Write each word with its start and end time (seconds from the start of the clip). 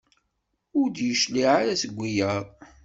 Ur 0.79 0.87
d-yecliɛ 0.89 1.49
ara 1.61 1.79
seg 1.81 1.91
wiyaḍ. 1.97 2.45